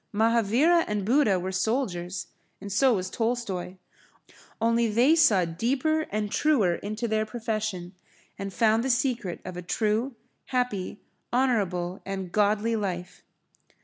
Mahavira 0.11 0.83
and 0.87 1.05
Buddha 1.05 1.39
were 1.39 1.51
soldiers, 1.51 2.25
and 2.59 2.71
so 2.73 2.95
was 2.95 3.07
Tolstoy. 3.07 3.75
Only 4.59 4.87
they 4.87 5.15
saw 5.15 5.45
deeper 5.45 6.07
and 6.09 6.31
truer 6.31 6.73
into 6.73 7.07
their 7.07 7.23
profession, 7.23 7.93
and 8.35 8.51
found 8.51 8.83
the 8.83 8.89
secret 8.89 9.41
of 9.45 9.57
a 9.57 9.61
true, 9.61 10.15
happy, 10.47 10.99
honourable 11.31 12.01
and 12.03 12.31
godly 12.31 12.75
life. 12.75 13.21